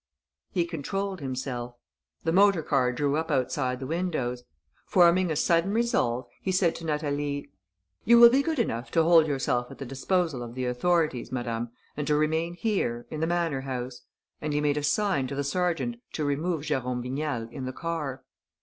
[0.49, 1.75] He controlled himself.
[2.23, 4.43] The motor car drew up outside the windows.
[4.87, 7.51] Forming a sudden resolve, he said to Natalie:
[8.03, 11.69] "You will be good enough to hold yourself at the disposal of the authorities, madame,
[11.95, 14.01] and to remain here, in the manor house...."
[14.41, 18.23] And he made a sign to the sergeant to remove Jérôme Vignal in the car.